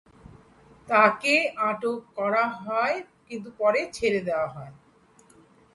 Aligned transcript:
তাকে 0.89 1.35
আটক 1.69 1.99
করা 2.15 2.43
হয়, 2.59 2.97
কিন্তু 3.27 3.49
পরে 3.57 3.81
ছেড়ে 3.93 4.21
দেওয়া 4.21 4.47
হয়। 4.47 4.73